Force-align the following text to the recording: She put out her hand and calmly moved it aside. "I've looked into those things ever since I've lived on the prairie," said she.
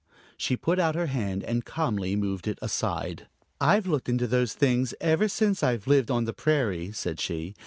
She 0.35 0.57
put 0.57 0.79
out 0.79 0.95
her 0.95 1.05
hand 1.05 1.43
and 1.43 1.63
calmly 1.63 2.15
moved 2.15 2.47
it 2.47 2.57
aside. 2.59 3.27
"I've 3.59 3.85
looked 3.85 4.09
into 4.09 4.25
those 4.25 4.55
things 4.55 4.95
ever 4.99 5.27
since 5.27 5.61
I've 5.61 5.85
lived 5.85 6.09
on 6.09 6.25
the 6.25 6.33
prairie," 6.33 6.91
said 6.91 7.19
she. 7.19 7.53